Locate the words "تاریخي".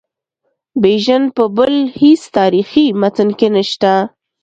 2.37-2.85